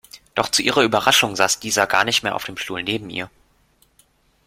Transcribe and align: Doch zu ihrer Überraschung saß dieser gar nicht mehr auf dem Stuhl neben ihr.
Doch 0.33 0.49
zu 0.49 0.63
ihrer 0.63 0.81
Überraschung 0.81 1.35
saß 1.35 1.59
dieser 1.59 1.85
gar 1.85 2.05
nicht 2.05 2.23
mehr 2.23 2.33
auf 2.33 2.45
dem 2.45 2.57
Stuhl 2.57 2.81
neben 2.81 3.11
ihr. 3.11 3.29